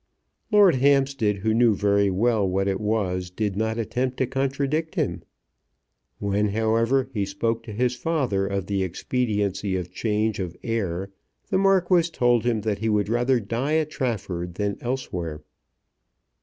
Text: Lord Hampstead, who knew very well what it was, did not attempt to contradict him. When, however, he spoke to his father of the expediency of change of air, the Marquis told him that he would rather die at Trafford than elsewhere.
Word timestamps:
Lord 0.51 0.77
Hampstead, 0.77 1.35
who 1.41 1.53
knew 1.53 1.75
very 1.75 2.09
well 2.09 2.49
what 2.49 2.67
it 2.67 2.79
was, 2.81 3.29
did 3.29 3.55
not 3.55 3.77
attempt 3.77 4.17
to 4.17 4.25
contradict 4.25 4.95
him. 4.95 5.21
When, 6.17 6.47
however, 6.47 7.11
he 7.13 7.23
spoke 7.23 7.61
to 7.65 7.71
his 7.71 7.95
father 7.95 8.47
of 8.47 8.65
the 8.65 8.81
expediency 8.81 9.75
of 9.75 9.91
change 9.93 10.39
of 10.39 10.57
air, 10.63 11.11
the 11.51 11.59
Marquis 11.59 12.09
told 12.09 12.45
him 12.45 12.61
that 12.61 12.79
he 12.79 12.89
would 12.89 13.09
rather 13.09 13.39
die 13.39 13.75
at 13.75 13.91
Trafford 13.91 14.55
than 14.55 14.79
elsewhere. 14.81 15.43